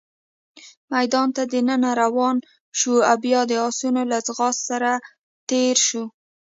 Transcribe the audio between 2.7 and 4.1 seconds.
شوو، او بیا د اسونو